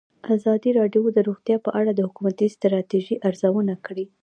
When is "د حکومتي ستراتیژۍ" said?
1.93-3.15